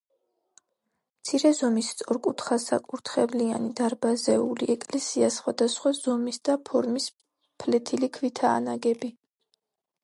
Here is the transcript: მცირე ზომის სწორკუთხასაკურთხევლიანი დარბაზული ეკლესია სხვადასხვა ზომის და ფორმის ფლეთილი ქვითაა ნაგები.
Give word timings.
მცირე 1.23 1.49
ზომის 1.57 1.89
სწორკუთხასაკურთხევლიანი 1.95 3.69
დარბაზული 3.81 4.71
ეკლესია 4.77 5.31
სხვადასხვა 5.37 5.93
ზომის 6.01 6.43
და 6.51 6.59
ფორმის 6.71 7.09
ფლეთილი 7.65 8.13
ქვითაა 8.19 8.61
ნაგები. 8.71 9.15